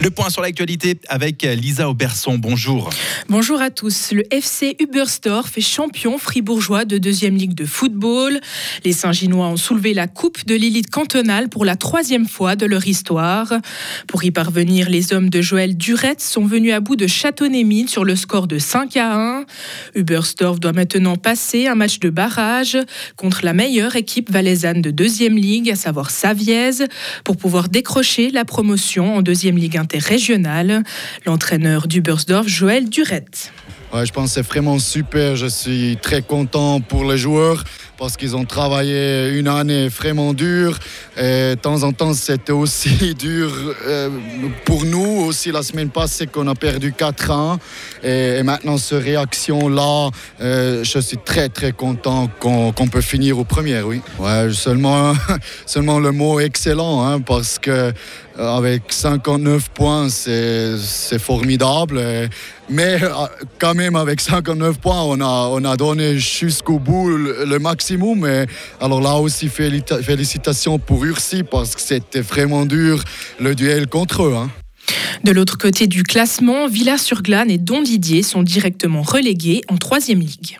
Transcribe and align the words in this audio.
Le 0.00 0.10
point 0.10 0.30
sur 0.30 0.42
l'actualité 0.42 1.00
avec 1.08 1.42
Lisa 1.42 1.88
Auberson. 1.88 2.38
Bonjour. 2.38 2.90
Bonjour 3.28 3.60
à 3.60 3.70
tous. 3.70 4.12
Le 4.12 4.22
FC 4.32 4.76
Ubersdorf 4.78 5.58
est 5.58 5.60
champion 5.60 6.18
fribourgeois 6.18 6.84
de 6.84 6.98
deuxième 6.98 7.36
ligue 7.36 7.54
de 7.54 7.64
football. 7.64 8.40
Les 8.84 8.92
Saint-Ginois 8.92 9.48
ont 9.48 9.56
soulevé 9.56 9.94
la 9.94 10.06
coupe 10.06 10.46
de 10.46 10.54
l'élite 10.54 10.88
cantonale 10.88 11.48
pour 11.48 11.64
la 11.64 11.74
troisième 11.74 12.28
fois 12.28 12.54
de 12.54 12.64
leur 12.64 12.86
histoire. 12.86 13.54
Pour 14.06 14.22
y 14.22 14.30
parvenir, 14.30 14.88
les 14.88 15.12
hommes 15.12 15.30
de 15.30 15.40
Joël 15.40 15.76
Durette 15.76 16.20
sont 16.20 16.46
venus 16.46 16.72
à 16.74 16.80
bout 16.80 16.94
de 16.94 17.08
Châteauneuf 17.08 17.88
sur 17.88 18.04
le 18.04 18.14
score 18.14 18.46
de 18.46 18.58
5 18.58 18.96
à 18.96 19.40
1. 19.40 19.44
Ubersdorf 19.96 20.60
doit 20.60 20.72
maintenant 20.72 21.16
passer 21.16 21.66
un 21.66 21.74
match 21.74 21.98
de 21.98 22.10
barrage 22.10 22.78
contre 23.16 23.44
la 23.44 23.52
meilleure 23.52 23.96
équipe 23.96 24.30
valaisanne 24.30 24.80
de 24.80 24.92
deuxième 24.92 25.36
ligue, 25.36 25.70
à 25.70 25.76
savoir 25.76 26.10
Savièse, 26.10 26.86
pour 27.24 27.36
pouvoir 27.36 27.68
décrocher 27.68 28.30
la 28.30 28.44
promotion 28.44 29.16
en 29.16 29.22
deuxième 29.22 29.56
ligue 29.56 29.76
régionale. 29.96 30.82
L'entraîneur 31.26 31.88
du 31.88 32.00
Bursdorf, 32.00 32.48
Joël 32.48 32.88
Durette. 32.88 33.52
je 33.92 34.10
pense 34.12 34.26
que 34.26 34.34
c'est 34.34 34.46
vraiment 34.46 34.78
super. 34.78 35.36
Je 35.36 35.46
suis 35.46 35.98
très 36.02 36.22
content 36.22 36.80
pour 36.80 37.04
les 37.04 37.18
joueurs 37.18 37.64
parce 37.98 38.16
qu'ils 38.16 38.36
ont 38.36 38.44
travaillé 38.44 39.30
une 39.30 39.48
année 39.48 39.88
vraiment 39.88 40.32
dure. 40.32 40.78
Et 41.16 41.50
de 41.50 41.54
temps 41.56 41.82
en 41.82 41.92
temps, 41.92 42.14
c'était 42.14 42.52
aussi 42.52 43.14
dur 43.18 43.50
euh, 43.86 44.08
pour 44.64 44.84
nous. 44.84 45.24
Aussi, 45.26 45.50
la 45.50 45.62
semaine 45.62 45.90
passée, 45.90 46.28
qu'on 46.28 46.46
a 46.46 46.54
perdu 46.54 46.92
4 46.92 47.30
ans. 47.32 47.58
Et, 48.02 48.42
maintenant, 48.44 48.78
cette 48.78 49.02
réaction-là, 49.02 50.10
euh, 50.40 50.84
je 50.84 50.98
suis 51.00 51.18
très, 51.18 51.48
très 51.48 51.72
content 51.72 52.30
qu'on 52.38 52.88
peut 52.88 53.00
finir 53.00 53.38
au 53.38 53.44
premier, 53.44 53.82
oui. 53.82 54.00
Ouais, 54.18 54.52
seulement, 54.52 55.12
seulement 55.66 55.98
le 55.98 56.12
mot 56.12 56.38
excellent, 56.38 57.04
hein, 57.04 57.20
parce 57.20 57.58
que 57.58 57.92
avec 58.38 58.82
59 58.88 59.70
points, 59.70 60.08
c'est 60.08 61.18
formidable. 61.18 62.00
Mais 62.70 63.00
quand 63.58 63.74
même, 63.74 63.96
avec 63.96 64.20
59 64.20 64.78
points, 64.78 65.02
on 65.02 65.20
a, 65.20 65.48
on 65.50 65.64
a 65.64 65.76
donné 65.76 66.18
jusqu'au 66.18 66.78
bout 66.78 67.08
le 67.08 67.58
maximum 67.58 68.18
mais 68.18 68.46
alors 68.80 69.00
là 69.00 69.16
aussi, 69.16 69.48
félicitations 69.48 70.78
pour 70.78 71.04
Ursi 71.04 71.42
parce 71.42 71.74
que 71.74 71.80
c'était 71.80 72.20
vraiment 72.20 72.66
dur 72.66 73.02
le 73.40 73.54
duel 73.54 73.86
contre 73.86 74.24
eux. 74.24 74.34
Hein. 74.36 74.50
De 75.24 75.32
l'autre 75.32 75.58
côté 75.58 75.86
du 75.86 76.02
classement, 76.02 76.68
Villars-sur-Glane 76.68 77.50
et 77.50 77.58
Don 77.58 77.82
Didier 77.82 78.22
sont 78.22 78.42
directement 78.42 79.02
relégués 79.02 79.62
en 79.68 79.76
troisième 79.76 80.20
ligue. 80.20 80.58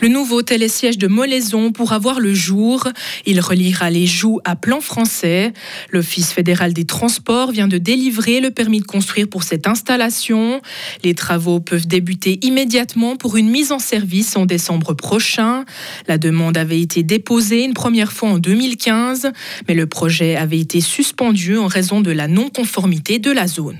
Le 0.00 0.08
nouveau 0.08 0.42
télésiège 0.42 0.98
de 0.98 1.06
Molaison 1.06 1.72
pourra 1.72 1.98
voir 1.98 2.20
le 2.20 2.34
jour. 2.34 2.88
Il 3.24 3.40
reliera 3.40 3.90
les 3.90 4.06
joues 4.06 4.40
à 4.44 4.56
plan 4.56 4.80
français. 4.80 5.52
L'Office 5.90 6.32
fédéral 6.32 6.72
des 6.72 6.84
transports 6.84 7.50
vient 7.50 7.68
de 7.68 7.78
délivrer 7.78 8.40
le 8.40 8.50
permis 8.50 8.80
de 8.80 8.86
construire 8.86 9.28
pour 9.28 9.42
cette 9.42 9.66
installation. 9.66 10.60
Les 11.04 11.14
travaux 11.14 11.60
peuvent 11.60 11.86
débuter 11.86 12.38
immédiatement 12.42 13.16
pour 13.16 13.36
une 13.36 13.50
mise 13.50 13.72
en 13.72 13.78
service 13.78 14.36
en 14.36 14.46
décembre 14.46 14.94
prochain. 14.94 15.64
La 16.08 16.18
demande 16.18 16.56
avait 16.56 16.80
été 16.80 17.02
déposée 17.02 17.64
une 17.64 17.74
première 17.74 18.12
fois 18.12 18.30
en 18.30 18.38
2015, 18.38 19.32
mais 19.68 19.74
le 19.74 19.86
projet 19.86 20.36
avait 20.36 20.60
été 20.60 20.80
suspendu 20.80 21.58
en 21.58 21.66
raison 21.66 22.00
de 22.00 22.10
la 22.10 22.28
non-conformité 22.28 23.18
de 23.18 23.30
la 23.30 23.46
zone. 23.46 23.78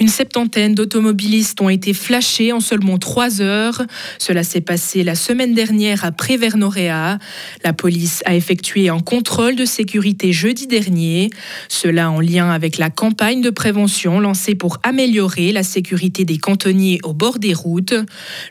Une 0.00 0.08
septantaine 0.08 0.76
d'automobilistes 0.76 1.60
ont 1.60 1.68
été 1.68 1.92
flashés 1.92 2.52
en 2.52 2.60
seulement 2.60 2.98
trois 2.98 3.40
heures. 3.40 3.82
Cela 4.18 4.44
s'est 4.44 4.60
passé 4.60 5.02
la 5.02 5.16
semaine 5.16 5.54
dernière 5.54 6.04
à 6.04 6.12
Prévernoréa. 6.12 7.18
La 7.64 7.72
police 7.72 8.22
a 8.24 8.36
effectué 8.36 8.90
un 8.90 9.00
contrôle 9.00 9.56
de 9.56 9.64
sécurité 9.64 10.32
jeudi 10.32 10.68
dernier. 10.68 11.30
Cela 11.68 12.12
en 12.12 12.20
lien 12.20 12.48
avec 12.48 12.78
la 12.78 12.90
campagne 12.90 13.40
de 13.40 13.50
prévention 13.50 14.20
lancée 14.20 14.54
pour 14.54 14.78
améliorer 14.84 15.50
la 15.50 15.64
sécurité 15.64 16.24
des 16.24 16.38
cantonniers 16.38 17.00
au 17.02 17.12
bord 17.12 17.40
des 17.40 17.52
routes. 17.52 17.94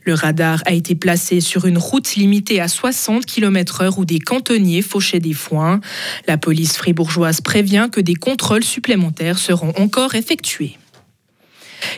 Le 0.03 0.13
radar 0.13 0.61
a 0.65 0.73
été 0.73 0.95
placé 0.95 1.39
sur 1.39 1.65
une 1.65 1.77
route 1.77 2.15
limitée 2.15 2.59
à 2.59 2.67
60 2.67 3.25
km/h 3.25 3.93
où 3.97 4.03
des 4.03 4.19
cantonniers 4.19 4.81
fauchaient 4.81 5.21
des 5.21 5.33
foins. 5.33 5.79
La 6.27 6.37
police 6.37 6.75
fribourgeoise 6.75 7.39
prévient 7.39 7.87
que 7.89 8.01
des 8.01 8.15
contrôles 8.15 8.65
supplémentaires 8.65 9.39
seront 9.39 9.71
encore 9.77 10.15
effectués. 10.15 10.77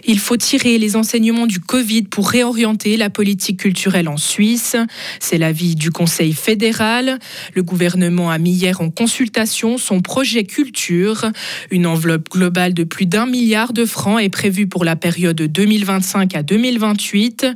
Il 0.05 0.19
faut 0.19 0.37
tirer 0.37 0.77
les 0.77 0.95
enseignements 0.95 1.47
du 1.47 1.59
Covid 1.59 2.03
pour 2.03 2.29
réorienter 2.29 2.97
la 2.97 3.09
politique 3.09 3.59
culturelle 3.59 4.07
en 4.07 4.17
Suisse. 4.17 4.75
C'est 5.19 5.37
l'avis 5.37 5.75
du 5.75 5.91
Conseil 5.91 6.33
fédéral. 6.33 7.19
Le 7.53 7.63
gouvernement 7.63 8.31
a 8.31 8.37
mis 8.37 8.51
hier 8.51 8.81
en 8.81 8.89
consultation 8.89 9.77
son 9.77 10.01
projet 10.01 10.43
culture. 10.43 11.25
Une 11.71 11.85
enveloppe 11.85 12.29
globale 12.29 12.73
de 12.73 12.83
plus 12.83 13.05
d'un 13.05 13.25
milliard 13.25 13.73
de 13.73 13.85
francs 13.85 14.21
est 14.21 14.29
prévue 14.29 14.67
pour 14.67 14.85
la 14.85 14.95
période 14.95 15.41
2025 15.41 16.35
à 16.35 16.43
2028. 16.43 17.47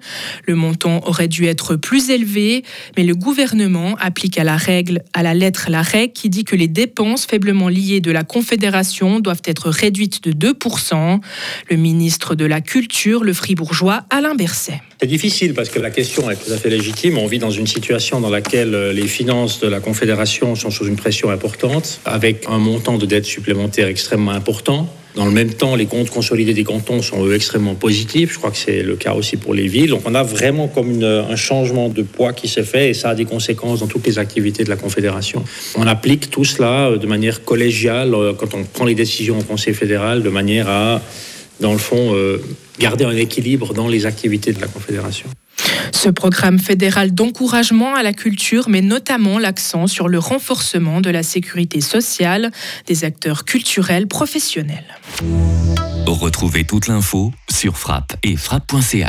Le 0.48 0.56
montant 0.56 1.02
aurait 1.08 1.28
dû 1.28 1.46
être 1.46 1.76
plus 1.76 2.10
élevé, 2.10 2.64
mais 2.98 3.04
le 3.04 3.16
gouvernement 3.16 3.96
applique 4.00 4.38
à 4.38 4.44
la 4.44 4.58
règle, 4.58 5.04
à 5.14 5.24
la 5.24 5.34
lettre 5.34 5.68
la 5.70 5.82
règle 5.82 6.14
qui 6.14 6.30
dit 6.30 6.44
que 6.44 6.56
les 6.56 6.68
dépenses 6.68 7.26
faiblement 7.26 7.70
liées 7.70 8.02
de 8.02 8.12
la 8.12 8.24
Confédération 8.24 9.20
doivent 9.20 9.42
être 9.46 9.70
réduites 9.70 10.24
de 10.24 10.32
2%. 10.32 11.20
Le 11.70 11.78
ministre 11.78 12.33
de 12.36 12.46
la 12.46 12.62
Culture, 12.62 13.24
le 13.24 13.34
fribourgeois 13.34 14.04
Alain 14.10 14.36
Berset. 14.36 14.82
C'est 15.00 15.08
difficile 15.08 15.54
parce 15.54 15.70
que 15.70 15.80
la 15.80 15.92
question 15.92 16.30
est 16.30 16.36
tout 16.36 16.52
à 16.52 16.58
fait 16.58 16.70
légitime. 16.70 17.18
On 17.18 17.28
vit 17.28 17.40
dans 17.40 17.52
une 17.52 17.68
situation 17.68 18.20
dans 18.22 18.30
laquelle 18.30 18.74
euh, 18.74 18.94
les 18.94 19.08
finances 19.08 19.60
de 19.60 19.68
la 19.68 19.80
Confédération 19.80 20.56
sont 20.56 20.72
sous 20.72 20.88
une 20.88 20.96
pression 20.96 21.30
importante, 21.30 22.00
avec 22.06 22.46
un 22.48 22.58
montant 22.58 22.98
de 22.98 23.06
dette 23.06 23.26
supplémentaire 23.26 23.88
extrêmement 23.88 24.32
important. 24.32 24.88
Dans 25.16 25.26
le 25.26 25.32
même 25.32 25.54
temps, 25.54 25.76
les 25.76 25.86
comptes 25.86 26.10
consolidés 26.10 26.56
des 26.56 26.64
cantons 26.64 27.04
sont 27.04 27.24
eux 27.24 27.36
extrêmement 27.36 27.76
positifs. 27.76 28.34
Je 28.34 28.38
crois 28.40 28.50
que 28.50 28.58
c'est 28.58 28.82
le 28.82 28.96
cas 28.96 29.14
aussi 29.14 29.38
pour 29.38 29.54
les 29.54 29.68
villes. 29.68 29.92
Donc 29.92 30.02
on 30.06 30.16
a 30.16 30.24
vraiment 30.24 30.68
comme 30.68 31.04
un 31.04 31.36
changement 31.36 31.90
de 31.90 32.02
poids 32.02 32.34
qui 32.34 32.48
s'est 32.48 32.64
fait 32.64 32.90
et 32.90 32.94
ça 32.96 33.10
a 33.10 33.16
des 33.16 33.26
conséquences 33.26 33.82
dans 33.82 33.88
toutes 33.88 34.08
les 34.08 34.18
activités 34.18 34.64
de 34.64 34.70
la 34.70 34.76
Confédération. 34.76 35.44
On 35.76 35.86
applique 35.86 36.32
tout 36.32 36.46
cela 36.46 36.90
euh, 36.90 36.98
de 36.98 37.06
manière 37.06 37.44
collégiale 37.44 38.16
euh, 38.16 38.34
quand 38.34 38.56
on 38.56 38.64
prend 38.64 38.86
les 38.86 38.96
décisions 38.96 39.38
au 39.38 39.44
Conseil 39.44 39.76
fédéral 39.76 40.24
de 40.24 40.30
manière 40.30 40.68
à 40.68 41.02
dans 41.64 41.72
le 41.72 41.80
fond, 41.80 42.14
euh, 42.14 42.44
garder 42.78 43.06
un 43.06 43.16
équilibre 43.16 43.74
dans 43.74 43.88
les 43.88 44.06
activités 44.06 44.52
de 44.52 44.60
la 44.60 44.68
Confédération. 44.68 45.28
Ce 45.94 46.10
programme 46.10 46.60
fédéral 46.60 47.14
d'encouragement 47.14 47.96
à 47.96 48.04
la 48.04 48.12
culture 48.12 48.68
met 48.68 48.82
notamment 48.82 49.40
l'accent 49.40 49.88
sur 49.88 50.10
le 50.10 50.20
renforcement 50.20 51.00
de 51.00 51.10
la 51.10 51.24
sécurité 51.24 51.80
sociale 51.80 52.52
des 52.86 53.06
acteurs 53.06 53.46
culturels 53.46 54.08
professionnels. 54.08 55.00
Retrouvez 56.06 56.66
toute 56.66 56.88
l'info 56.88 57.32
sur 57.50 57.78
frappe 57.78 58.18
et 58.24 58.36
frappe.ch. 58.36 59.08